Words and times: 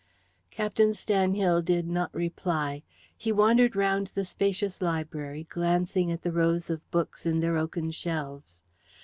Captain 0.49 0.95
Stanhill 0.95 1.63
did 1.63 1.87
not 1.87 2.11
reply. 2.11 2.81
He 3.15 3.31
wandered 3.31 3.75
round 3.75 4.07
the 4.15 4.25
spacious 4.25 4.81
library, 4.81 5.43
glancing 5.47 6.11
at 6.11 6.23
the 6.23 6.31
rows 6.31 6.71
of 6.71 6.89
books 6.89 7.23
in 7.27 7.39
their 7.39 7.55
oaken 7.55 7.91
shelves. 7.91 8.63